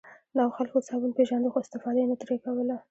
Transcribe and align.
دغو 0.35 0.51
خلکو 0.57 0.77
صابون 0.87 1.11
پېژانده 1.17 1.49
خو 1.51 1.57
استفاده 1.63 1.99
یې 2.01 2.07
نه 2.11 2.15
ترې 2.21 2.37
کوله. 2.43 2.75